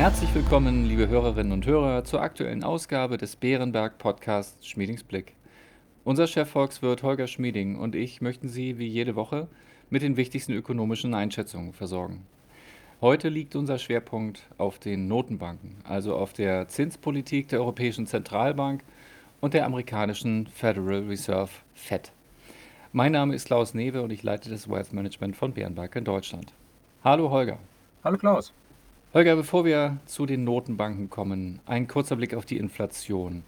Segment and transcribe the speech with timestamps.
[0.00, 5.34] Herzlich willkommen, liebe Hörerinnen und Hörer, zur aktuellen Ausgabe des Bärenberg Podcasts Schmiedings Blick.
[6.04, 9.46] Unser Chefvolkswirt Holger Schmieding und ich möchten Sie wie jede Woche
[9.90, 12.24] mit den wichtigsten ökonomischen Einschätzungen versorgen.
[13.02, 18.82] Heute liegt unser Schwerpunkt auf den Notenbanken, also auf der Zinspolitik der Europäischen Zentralbank
[19.42, 22.10] und der amerikanischen Federal Reserve Fed.
[22.94, 26.54] Mein Name ist Klaus Newe und ich leite das Wealth Management von Bärenberg in Deutschland.
[27.04, 27.58] Hallo Holger.
[28.02, 28.54] Hallo Klaus.
[29.12, 33.42] Holger, bevor wir zu den Notenbanken kommen, ein kurzer Blick auf die Inflation.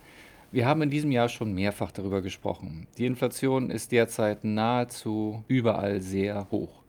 [0.50, 2.88] Wir haben in diesem Jahr schon mehrfach darüber gesprochen.
[2.98, 6.82] Die Inflation ist derzeit nahezu überall sehr hoch.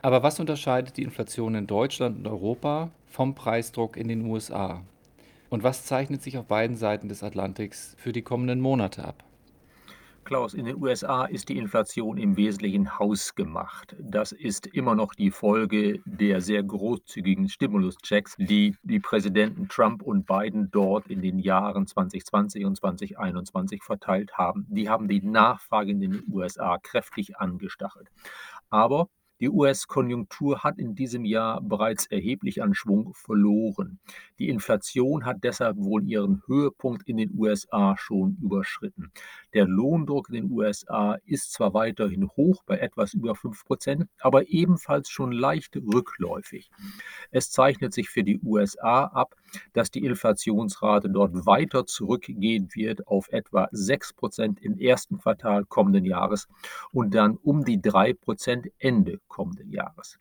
[0.00, 4.82] Aber was unterscheidet die Inflation in Deutschland und Europa vom Preisdruck in den USA?
[5.50, 9.24] Und was zeichnet sich auf beiden Seiten des Atlantiks für die kommenden Monate ab?
[10.24, 13.94] Klaus, in den USA ist die Inflation im Wesentlichen hausgemacht.
[14.00, 20.26] Das ist immer noch die Folge der sehr großzügigen Stimuluschecks, die die Präsidenten Trump und
[20.26, 24.66] Biden dort in den Jahren 2020 und 2021 verteilt haben.
[24.70, 28.08] Die haben die Nachfrage in den USA kräftig angestachelt.
[28.70, 29.08] Aber
[29.40, 33.98] die US-Konjunktur hat in diesem Jahr bereits erheblich an Schwung verloren.
[34.38, 39.12] Die Inflation hat deshalb wohl ihren Höhepunkt in den USA schon überschritten.
[39.52, 44.48] Der Lohndruck in den USA ist zwar weiterhin hoch bei etwas über 5 Prozent, aber
[44.48, 46.70] ebenfalls schon leicht rückläufig.
[47.30, 49.34] Es zeichnet sich für die USA ab,
[49.72, 56.04] dass die Inflationsrate dort weiter zurückgehen wird auf etwa 6 Prozent im ersten Quartal kommenden
[56.04, 56.48] Jahres
[56.92, 60.18] und dann um die 3 Prozent Ende kommenden Jahres.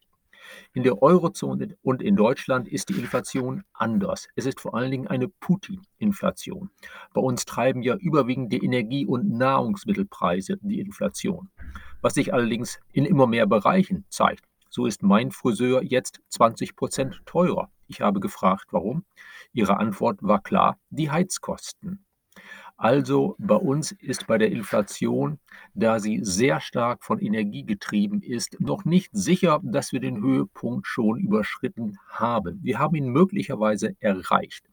[0.73, 4.27] In der Eurozone und in Deutschland ist die Inflation anders.
[4.35, 6.69] Es ist vor allen Dingen eine Putin-Inflation.
[7.13, 11.49] Bei uns treiben ja überwiegend die Energie- und Nahrungsmittelpreise die Inflation,
[12.01, 14.45] was sich allerdings in immer mehr Bereichen zeigt.
[14.75, 17.69] So ist mein Friseur jetzt 20 Prozent teurer.
[17.87, 19.05] Ich habe gefragt, warum.
[19.51, 22.03] Ihre Antwort war klar, die Heizkosten.
[22.75, 25.37] Also bei uns ist bei der Inflation,
[25.75, 30.87] da sie sehr stark von Energie getrieben ist, noch nicht sicher, dass wir den Höhepunkt
[30.87, 32.57] schon überschritten haben.
[32.63, 34.72] Wir haben ihn möglicherweise erreicht.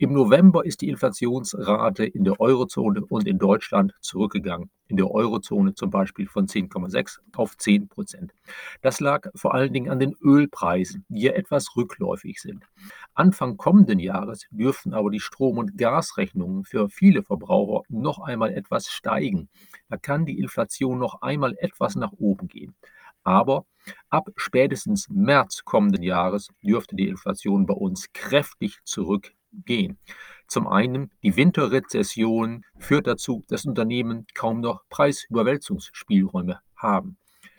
[0.00, 4.70] Im November ist die Inflationsrate in der Eurozone und in Deutschland zurückgegangen.
[4.88, 8.32] In der Eurozone zum Beispiel von 10,6 auf 10 Prozent.
[8.80, 12.64] Das lag vor allen Dingen an den Ölpreisen, die ja etwas rückläufig sind.
[13.12, 18.86] Anfang kommenden Jahres dürften aber die Strom- und Gasrechnungen für viele Verbraucher noch einmal etwas
[18.86, 19.50] steigen.
[19.90, 22.74] Da kann die Inflation noch einmal etwas nach oben gehen.
[23.22, 23.66] Aber
[24.08, 29.98] ab spätestens März kommenden Jahres dürfte die Inflation bei uns kräftig zurück gehen.
[30.46, 37.16] Zum einen, die Winterrezession führt dazu, dass Unternehmen kaum noch Preisüberwälzungsspielräume haben.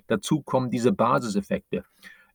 [0.07, 1.85] Dazu kommen diese Basiseffekte.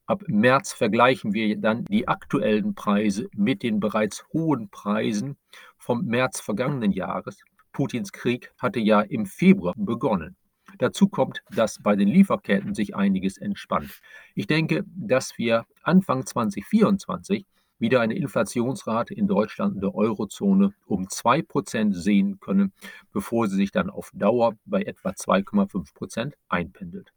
[0.07, 5.37] Ab März vergleichen wir dann die aktuellen Preise mit den bereits hohen Preisen
[5.77, 7.43] vom März vergangenen Jahres.
[7.73, 10.37] Putins Krieg hatte ja im Februar begonnen.
[10.79, 14.01] Dazu kommt, dass bei den Lieferketten sich einiges entspannt.
[14.35, 17.45] Ich denke, dass wir Anfang 2024
[17.79, 22.73] wieder eine Inflationsrate in Deutschland und der Eurozone um 2% sehen können,
[23.13, 27.13] bevor sie sich dann auf Dauer bei etwa 2,5% einpendelt.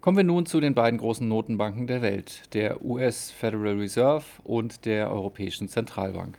[0.00, 4.84] Kommen wir nun zu den beiden großen Notenbanken der Welt, der US Federal Reserve und
[4.84, 6.38] der Europäischen Zentralbank.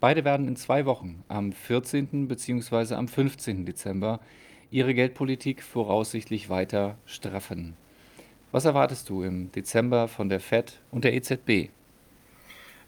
[0.00, 2.26] Beide werden in zwei Wochen, am 14.
[2.26, 2.94] bzw.
[2.94, 3.66] am 15.
[3.66, 4.20] Dezember,
[4.70, 7.76] ihre Geldpolitik voraussichtlich weiter straffen.
[8.50, 11.70] Was erwartest du im Dezember von der Fed und der EZB?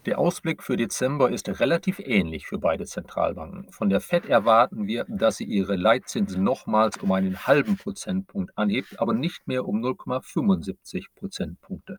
[0.06, 3.71] Der Ausblick für Dezember ist relativ ähnlich für beide Zentralbanken.
[3.71, 8.99] Von der Fed erwarten wir, dass sie ihre Leitzinsen nochmals um einen halben Prozentpunkt anhebt,
[8.99, 11.99] aber nicht mehr um 0,75 Prozentpunkte.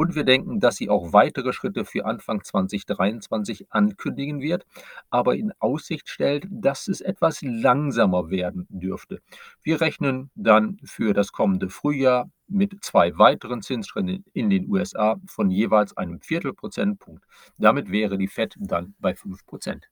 [0.00, 4.64] Und wir denken, dass sie auch weitere Schritte für Anfang 2023 ankündigen wird,
[5.10, 9.20] aber in Aussicht stellt, dass es etwas langsamer werden dürfte.
[9.62, 15.50] Wir rechnen dann für das kommende Frühjahr mit zwei weiteren Zinsschritten in den USA von
[15.50, 17.22] jeweils einem Viertelprozentpunkt.
[17.58, 19.90] Damit wäre die Fed dann bei 5 Prozent.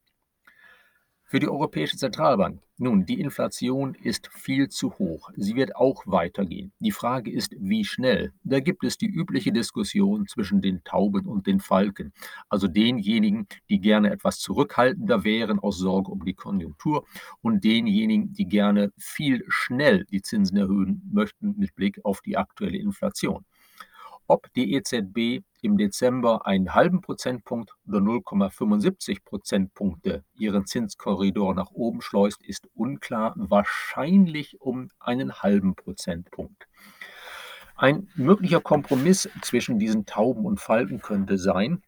[1.31, 2.63] Für die Europäische Zentralbank.
[2.79, 5.29] Nun, die Inflation ist viel zu hoch.
[5.37, 6.73] Sie wird auch weitergehen.
[6.81, 8.33] Die Frage ist, wie schnell.
[8.45, 12.15] Da gibt es die übliche Diskussion zwischen den Tauben und den Falken.
[12.49, 17.05] Also denjenigen, die gerne etwas zurückhaltender wären aus Sorge um die Konjunktur
[17.43, 22.79] und denjenigen, die gerne viel schnell die Zinsen erhöhen möchten mit Blick auf die aktuelle
[22.79, 23.45] Inflation.
[24.29, 32.01] Ob die EZB im Dezember einen halben Prozentpunkt oder 0,75 Prozentpunkte ihren Zinskorridor nach oben
[32.01, 36.67] schleust, ist unklar, wahrscheinlich um einen halben Prozentpunkt.
[37.77, 41.83] Ein möglicher Kompromiss zwischen diesen Tauben und Falken könnte sein,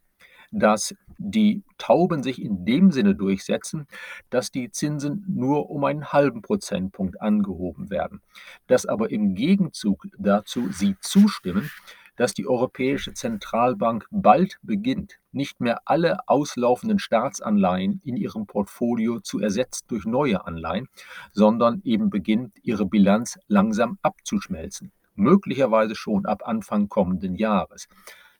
[0.52, 3.86] dass die Tauben sich in dem Sinne durchsetzen,
[4.30, 8.20] dass die Zinsen nur um einen halben Prozentpunkt angehoben werden,
[8.66, 11.70] dass aber im Gegenzug dazu sie zustimmen,
[12.20, 19.40] dass die Europäische Zentralbank bald beginnt, nicht mehr alle auslaufenden Staatsanleihen in ihrem Portfolio zu
[19.40, 20.90] ersetzen durch neue Anleihen,
[21.32, 27.88] sondern eben beginnt, ihre Bilanz langsam abzuschmelzen, möglicherweise schon ab Anfang kommenden Jahres.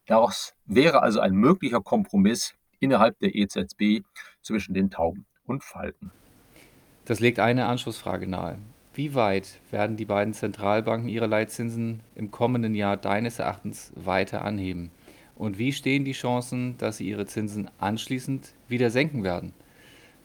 [0.05, 4.05] Daraus wäre also ein möglicher Kompromiss innerhalb der EZB
[4.43, 6.12] zwischen den Tauben und Falken.
[7.06, 8.59] Das legt eine Anschlussfrage nahe.
[8.92, 14.90] Wie weit werden die beiden Zentralbanken ihre Leitzinsen im kommenden Jahr deines Erachtens weiter anheben?
[15.37, 19.54] Und wie stehen die Chancen, dass sie ihre Zinsen anschließend wieder senken werden?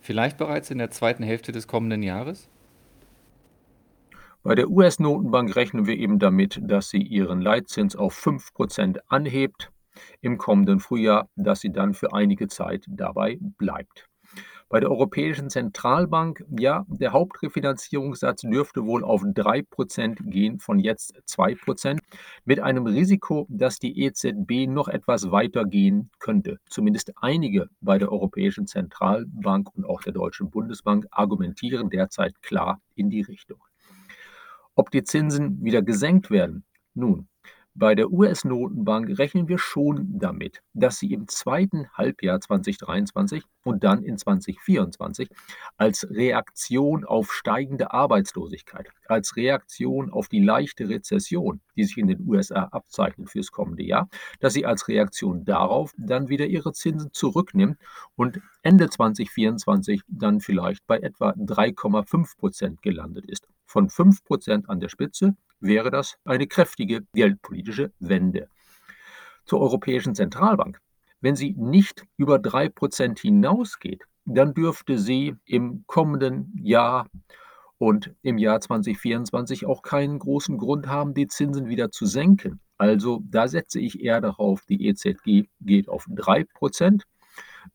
[0.02, 2.50] Vielleicht bereits in der zweiten Hälfte des kommenden Jahres?
[4.42, 9.72] Bei der US-Notenbank rechnen wir eben damit, dass sie ihren Leitzins auf 5% anhebt
[10.22, 14.08] im kommenden Frühjahr, dass sie dann für einige Zeit dabei bleibt.
[14.68, 22.00] Bei der Europäischen Zentralbank, ja, der Hauptrefinanzierungssatz dürfte wohl auf 3% gehen, von jetzt 2%,
[22.46, 26.58] mit einem Risiko, dass die EZB noch etwas weiter gehen könnte.
[26.68, 33.12] Zumindest einige bei der Europäischen Zentralbank und auch der Deutschen Bundesbank argumentieren derzeit klar in
[33.12, 33.64] die Richtung.
[34.74, 36.66] Ob die Zinsen wieder gesenkt werden?
[36.96, 37.28] Nun,
[37.76, 44.02] bei der US-Notenbank rechnen wir schon damit, dass sie im zweiten Halbjahr 2023 und dann
[44.02, 45.30] in 2024
[45.76, 52.26] als Reaktion auf steigende Arbeitslosigkeit, als Reaktion auf die leichte Rezession, die sich in den
[52.26, 54.08] USA abzeichnet fürs kommende Jahr,
[54.40, 57.78] dass sie als Reaktion darauf dann wieder ihre Zinsen zurücknimmt
[58.16, 63.50] und Ende 2024 dann vielleicht bei etwa 3,5 Prozent gelandet ist.
[63.76, 68.48] Von 5 Prozent an der Spitze wäre das eine kräftige geldpolitische Wende.
[69.44, 70.80] Zur Europäischen Zentralbank.
[71.20, 77.10] Wenn sie nicht über 3% hinausgeht, dann dürfte sie im kommenden Jahr
[77.78, 82.62] und im Jahr 2024 auch keinen großen Grund haben, die Zinsen wieder zu senken.
[82.78, 87.02] Also da setze ich eher darauf, die EZG geht auf 3%,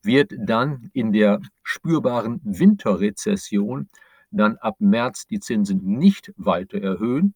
[0.03, 3.91] wird dann in der spürbaren Winterrezession
[4.31, 7.35] dann ab März die Zinsen nicht weiter erhöhen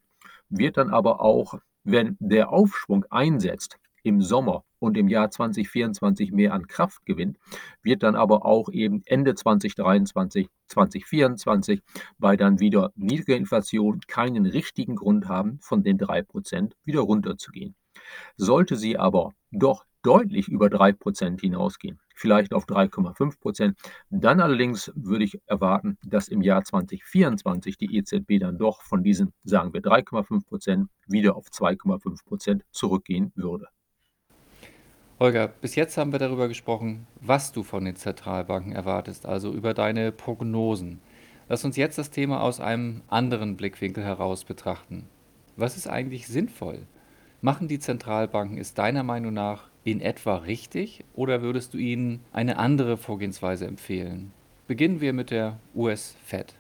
[0.59, 6.53] wird dann aber auch, wenn der Aufschwung einsetzt im Sommer und im Jahr 2024 mehr
[6.53, 7.39] an Kraft gewinnt,
[7.83, 11.83] wird dann aber auch eben Ende 2023, 2024
[12.19, 17.75] bei dann wieder niedriger Inflation keinen richtigen Grund haben, von den 3% wieder runterzugehen.
[18.37, 23.75] Sollte sie aber doch deutlich über 3% hinausgehen, vielleicht auf 3,5%.
[24.11, 29.33] Dann allerdings würde ich erwarten, dass im Jahr 2024 die EZB dann doch von diesen,
[29.43, 33.67] sagen wir, 3,5% wieder auf 2,5% zurückgehen würde.
[35.21, 39.73] Holger, bis jetzt haben wir darüber gesprochen, was du von den Zentralbanken erwartest, also über
[39.73, 41.01] deine Prognosen.
[41.49, 45.09] Lass uns jetzt das Thema aus einem anderen Blickwinkel heraus betrachten.
[45.57, 46.87] Was ist eigentlich sinnvoll?
[47.41, 52.57] Machen die Zentralbanken es deiner Meinung nach in etwa richtig oder würdest du ihnen eine
[52.57, 54.33] andere Vorgehensweise empfehlen?
[54.67, 56.55] Beginnen wir mit der US-Fed.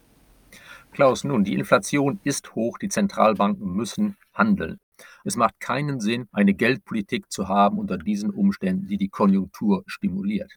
[0.93, 4.79] Klaus, nun, die Inflation ist hoch, die Zentralbanken müssen handeln.
[5.25, 10.52] Es macht keinen Sinn, eine Geldpolitik zu haben unter diesen Umständen, die die Konjunktur stimuliert.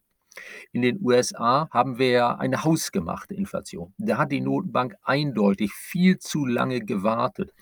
[0.71, 3.93] In den USA haben wir ja eine hausgemachte Inflation.
[3.97, 7.53] Da hat die Notenbank eindeutig viel zu lange gewartet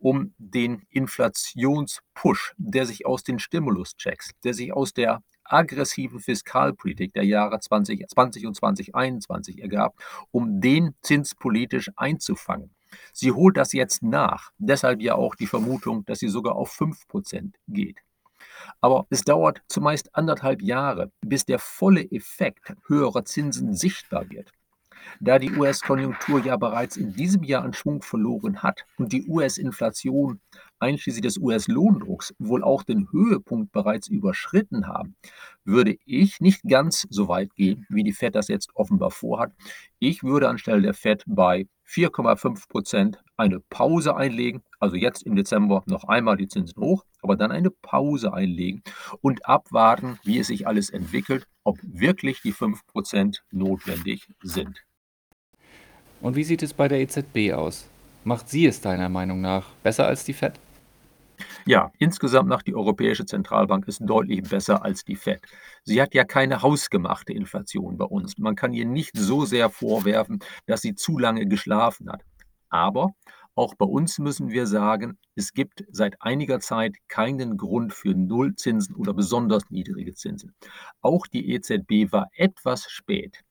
[0.00, 7.24] um den Inflationspush, der sich aus den Stimuluschecks, der sich aus der aggressiven Fiskalpolitik der
[7.24, 9.94] Jahre 2020 und 2021 ergab,
[10.30, 12.70] um den zinspolitisch einzufangen.
[13.12, 14.50] Sie holt das jetzt nach.
[14.58, 17.98] Deshalb ja auch die Vermutung, dass sie sogar auf 5% geht.
[18.80, 24.52] Aber es dauert zumeist anderthalb Jahre, bis der volle Effekt höherer Zinsen sichtbar wird.
[25.20, 30.40] Da die US-Konjunktur ja bereits in diesem Jahr an Schwung verloren hat und die US-Inflation
[30.78, 35.16] einschließlich des US-Lohndrucks wohl auch den Höhepunkt bereits überschritten haben,
[35.64, 39.52] würde ich nicht ganz so weit gehen, wie die Fed das jetzt offenbar vorhat.
[39.98, 45.82] Ich würde anstelle der Fed bei 4,5 Prozent eine Pause einlegen, also jetzt im Dezember
[45.86, 48.82] noch einmal die Zinsen hoch, aber dann eine Pause einlegen
[49.20, 54.82] und abwarten, wie es sich alles entwickelt, ob wirklich die 5 Prozent notwendig sind.
[56.20, 57.90] Und wie sieht es bei der EZB aus?
[58.24, 60.60] Macht sie es deiner Meinung nach besser als die Fed?
[61.66, 65.42] Ja, insgesamt nach die Europäische Zentralbank ist deutlich besser als die Fed.
[65.84, 68.38] Sie hat ja keine hausgemachte Inflation bei uns.
[68.38, 72.22] Man kann ihr nicht so sehr vorwerfen, dass sie zu lange geschlafen hat.
[72.70, 73.14] Aber
[73.56, 78.94] Auch bei uns müssen wir sagen, es gibt seit einiger Zeit keinen Grund für Nullzinsen
[78.96, 80.54] oder besonders niedrige Zinsen.
[81.02, 83.42] Auch die EZB war etwas spät.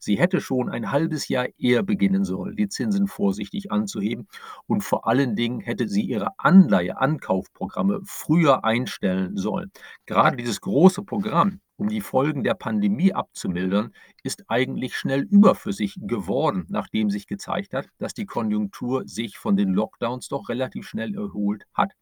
[0.00, 4.28] Sie hätte schon ein halbes Jahr eher beginnen sollen, die Zinsen vorsichtig anzuheben
[4.66, 9.70] und vor allen Dingen hätte sie ihre Anleihe-Ankaufprogramme früher einstellen sollen.
[10.06, 16.66] Gerade dieses große Programm, um die Folgen der Pandemie abzumildern, ist eigentlich schnell überflüssig geworden,
[16.68, 21.64] nachdem sich gezeigt hat, dass die Konjunktur sich von den Lockdowns doch relativ schnell erholt
[21.72, 21.92] hat.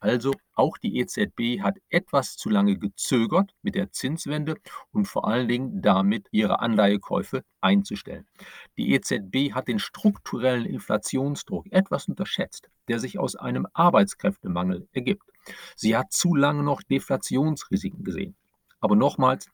[0.00, 4.56] Also auch die EZB hat etwas zu lange gezögert mit der Zinswende
[4.90, 8.26] und vor allen Dingen damit ihre Anleihekäufe einzustellen.
[8.76, 15.30] Die EZB hat den strukturellen Inflationsdruck etwas unterschätzt, der sich aus einem Arbeitskräftemangel ergibt.
[15.76, 18.36] Sie hat zu lange noch Deflationsrisiken gesehen.
[18.82, 19.48] Aber nochmals,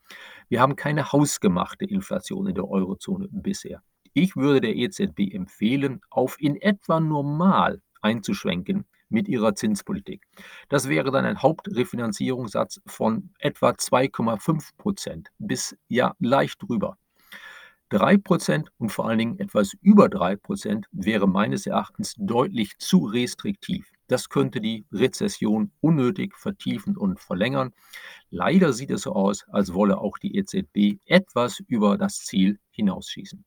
[0.49, 3.83] wir haben keine hausgemachte Inflation in der Eurozone bisher.
[4.15, 10.27] Ich würde der EZB empfehlen, auf in etwa normal einzuschwenken mit ihrer Zinspolitik.
[10.71, 16.97] Das wäre dann ein Hauptrefinanzierungssatz von etwa 2,5 Prozent bis ja leicht drüber.
[17.91, 23.07] 3 Prozent und vor allen Dingen etwas über 3 Prozent wäre meines Erachtens deutlich zu
[23.07, 23.91] restriktiv.
[24.09, 27.73] Das könnte die Rezession unnötig vertiefen und verlängern.
[28.31, 33.45] Leider sieht es so aus, als wolle auch die EZB etwas über das Ziel hinausschießen.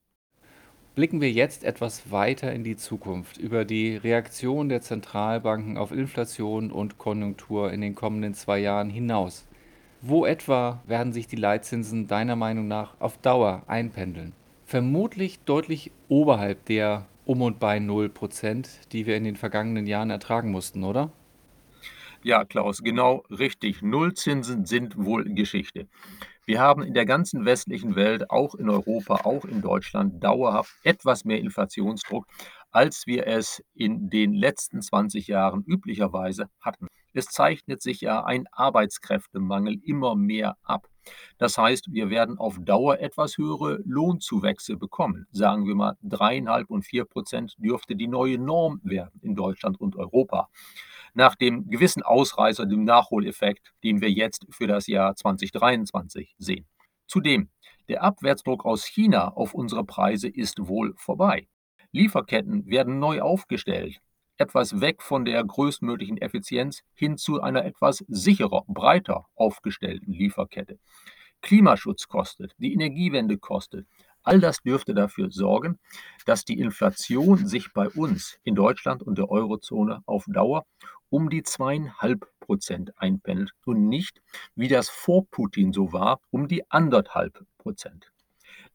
[0.96, 6.72] Blicken wir jetzt etwas weiter in die Zukunft über die Reaktion der Zentralbanken auf Inflation
[6.72, 9.48] und Konjunktur in den kommenden zwei Jahren hinaus.
[10.02, 14.34] Wo etwa werden sich die Leitzinsen deiner Meinung nach auf Dauer einpendeln?
[14.66, 20.52] Vermutlich deutlich oberhalb der um und bei 0%, die wir in den vergangenen Jahren ertragen
[20.52, 21.12] mussten, oder?
[22.24, 23.82] Ja, Klaus, genau richtig.
[23.82, 25.88] Nullzinsen sind wohl Geschichte.
[26.46, 31.26] Wir haben in der ganzen westlichen Welt, auch in Europa, auch in Deutschland, dauerhaft etwas
[31.26, 32.28] mehr Inflationsdruck,
[32.70, 36.86] als wir es in den letzten 20 Jahren üblicherweise hatten.
[37.14, 40.88] Es zeichnet sich ja ein Arbeitskräftemangel immer mehr ab.
[41.40, 45.26] Das heißt, wir werden auf Dauer etwas höhere Lohnzuwächse bekommen.
[45.32, 49.96] Sagen wir mal, dreieinhalb und vier Prozent dürfte die neue Norm werden in Deutschland und
[49.96, 50.50] Europa
[51.14, 56.68] nach dem gewissen Ausreißer, dem Nachholeffekt, den wir jetzt für das Jahr 2023 sehen.
[57.08, 57.50] Zudem,
[57.90, 61.48] der Abwärtsdruck aus China auf unsere Preise ist wohl vorbei.
[61.92, 64.00] Lieferketten werden neu aufgestellt,
[64.38, 70.80] etwas weg von der größtmöglichen Effizienz hin zu einer etwas sicherer, breiter aufgestellten Lieferkette.
[71.42, 73.88] Klimaschutz kostet, die Energiewende kostet,
[74.24, 75.80] All das dürfte dafür sorgen,
[76.26, 80.66] dass die Inflation sich bei uns in Deutschland und der Eurozone auf Dauer
[81.12, 84.24] um die zweieinhalb Prozent einpendelt und nicht,
[84.56, 88.12] wie das vor Putin so war, um die anderthalb Prozent.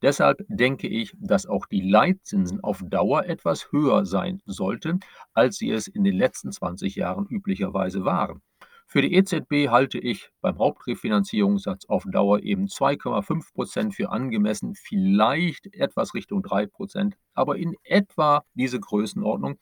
[0.02, 5.00] Deshalb denke ich, dass auch die Leitzinsen auf Dauer etwas höher sein sollten,
[5.32, 8.42] als sie es in den letzten 20 Jahren üblicherweise waren.
[8.88, 15.74] Für die EZB halte ich beim Hauptrefinanzierungssatz auf Dauer eben 2,5 Prozent für angemessen, vielleicht
[15.74, 19.58] etwas Richtung 3 Prozent, aber in etwa diese Größenordnung.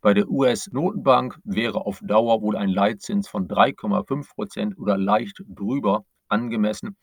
[0.00, 6.04] Bei der US-Notenbank wäre auf Dauer wohl ein Leitzins von 3,5 Prozent oder leicht drüber
[6.28, 6.96] angemessen.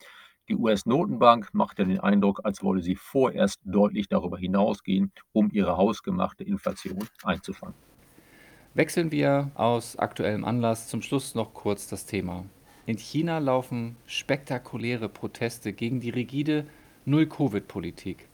[0.48, 5.76] Die US-Notenbank macht ja den Eindruck, als wolle sie vorerst deutlich darüber hinausgehen, um ihre
[5.76, 7.74] hausgemachte Inflation einzufangen.
[8.74, 12.44] Wechseln wir aus aktuellem Anlass zum Schluss noch kurz das Thema.
[12.86, 16.66] In China laufen spektakuläre Proteste gegen die rigide
[17.06, 18.28] Null-Covid-Politik.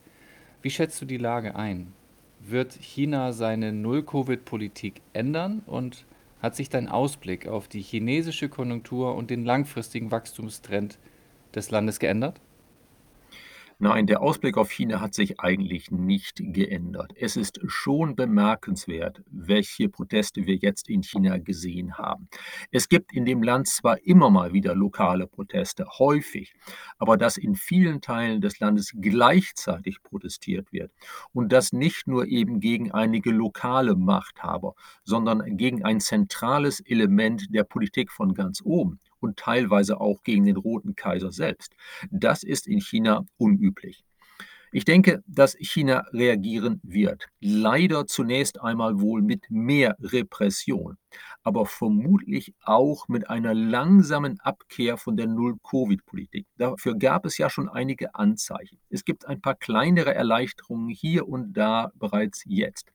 [0.62, 1.92] Wie schätzt du die Lage ein?
[2.40, 6.04] Wird China seine Null-Covid-Politik ändern und
[6.40, 10.98] hat sich dein Ausblick auf die chinesische Konjunktur und den langfristigen Wachstumstrend
[11.54, 12.40] des Landes geändert?
[13.82, 17.12] Nein, der Ausblick auf China hat sich eigentlich nicht geändert.
[17.16, 22.28] Es ist schon bemerkenswert, welche Proteste wir jetzt in China gesehen haben.
[22.70, 26.52] Es gibt in dem Land zwar immer mal wieder lokale Proteste, häufig,
[26.98, 30.92] aber dass in vielen Teilen des Landes gleichzeitig protestiert wird
[31.32, 37.64] und das nicht nur eben gegen einige lokale Machthaber, sondern gegen ein zentrales Element der
[37.64, 41.74] Politik von ganz oben und teilweise auch gegen den Roten Kaiser selbst.
[42.10, 44.04] Das ist in China unüblich.
[44.72, 47.26] Ich denke, dass China reagieren wird.
[47.40, 50.96] Leider zunächst einmal wohl mit mehr Repression
[51.42, 56.46] aber vermutlich auch mit einer langsamen Abkehr von der Null-Covid-Politik.
[56.56, 58.78] Dafür gab es ja schon einige Anzeichen.
[58.90, 62.92] Es gibt ein paar kleinere Erleichterungen hier und da bereits jetzt.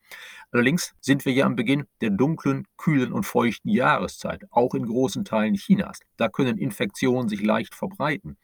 [0.52, 5.26] Allerdings sind wir ja am Beginn der dunklen, kühlen und feuchten Jahreszeit, auch in großen
[5.26, 6.00] Teilen Chinas.
[6.18, 8.38] Da können Infektionen sich leicht verbreiten.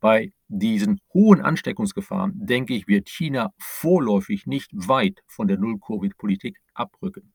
[0.00, 7.32] Bei diesen hohen Ansteckungsgefahren, denke ich, wird China vorläufig nicht weit von der Null-Covid-Politik abrücken.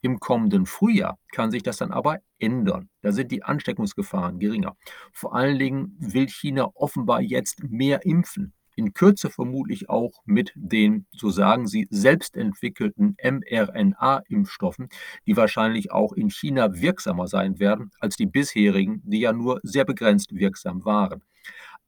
[0.00, 2.88] Im kommenden Frühjahr kann sich das dann aber ändern.
[3.02, 4.76] Da sind die Ansteckungsgefahren geringer.
[5.12, 8.54] Vor allen Dingen will China offenbar jetzt mehr impfen.
[8.76, 14.88] In Kürze vermutlich auch mit den, so sagen sie, selbst entwickelten mRNA-Impfstoffen,
[15.26, 19.84] die wahrscheinlich auch in China wirksamer sein werden als die bisherigen, die ja nur sehr
[19.84, 21.24] begrenzt wirksam waren.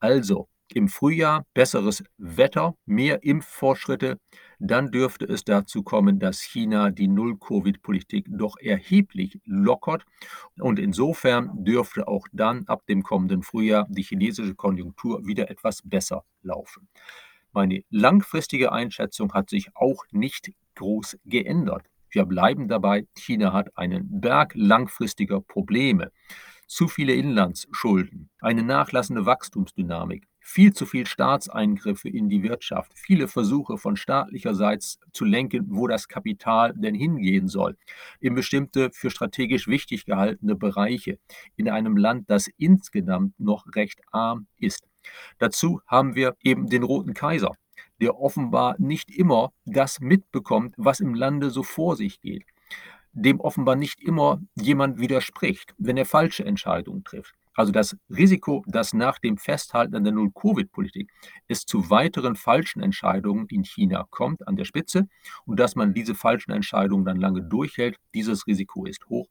[0.01, 4.17] Also im Frühjahr besseres Wetter, mehr Impffortschritte,
[4.59, 10.05] dann dürfte es dazu kommen, dass China die Null-Covid-Politik doch erheblich lockert.
[10.59, 16.23] Und insofern dürfte auch dann ab dem kommenden Frühjahr die chinesische Konjunktur wieder etwas besser
[16.43, 16.87] laufen.
[17.53, 21.85] Meine langfristige Einschätzung hat sich auch nicht groß geändert.
[22.09, 26.11] Wir bleiben dabei, China hat einen Berg langfristiger Probleme.
[26.67, 33.77] Zu viele Inlandsschulden, eine nachlassende Wachstumsdynamik, viel zu viel Staatseingriffe in die Wirtschaft, viele Versuche
[33.77, 37.77] von staatlicherseits zu lenken, wo das Kapital denn hingehen soll,
[38.19, 41.19] in bestimmte für strategisch wichtig gehaltene Bereiche,
[41.55, 44.87] in einem Land, das insgesamt noch recht arm ist.
[45.37, 47.55] Dazu haben wir eben den Roten Kaiser,
[48.01, 52.45] der offenbar nicht immer das mitbekommt, was im Lande so vor sich geht,
[53.13, 57.35] dem offenbar nicht immer jemand widerspricht, wenn er falsche Entscheidungen trifft.
[57.61, 61.11] Also das Risiko, dass nach dem Festhalten an der Null-Covid-Politik
[61.47, 65.07] es zu weiteren falschen Entscheidungen in China kommt an der Spitze
[65.45, 69.27] und dass man diese falschen Entscheidungen dann lange durchhält, dieses Risiko ist hoch.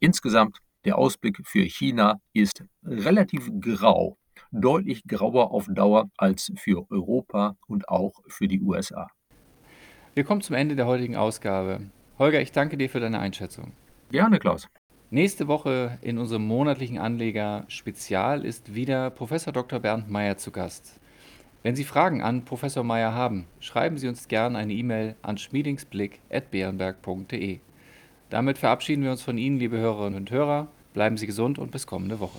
[0.00, 4.18] Insgesamt der Ausblick für China ist relativ grau,
[4.50, 9.08] deutlich grauer auf Dauer als für Europa und auch für die USA.
[10.12, 11.80] Wir kommen zum Ende der heutigen Ausgabe.
[12.18, 13.72] Holger, ich danke dir für deine Einschätzung.
[14.10, 14.68] Gerne, Klaus.
[15.14, 19.78] Nächste Woche in unserem monatlichen Anleger Spezial ist wieder Professor Dr.
[19.78, 20.98] Bernd Meyer zu Gast.
[21.62, 27.58] Wenn Sie Fragen an Professor Meyer haben, schreiben Sie uns gerne eine E-Mail an schmiedingsblick.bärenberg.de.
[28.30, 30.68] Damit verabschieden wir uns von Ihnen, liebe Hörerinnen und Hörer.
[30.94, 32.38] Bleiben Sie gesund und bis kommende Woche.